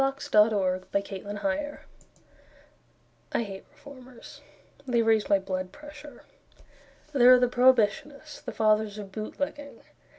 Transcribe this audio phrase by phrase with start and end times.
[0.31, 1.81] ]DOROTHY PARKER
[3.33, 4.41] I hate Reformers;
[4.87, 6.23] They raise my blood pressure.
[7.13, 9.83] There are the Prohibitionists; The Fathers of Bootlegging.